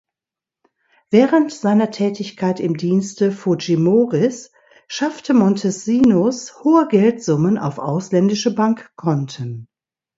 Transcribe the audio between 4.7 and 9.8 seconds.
schaffte Montesinos hohe Geldsummen auf ausländische Bankkonten.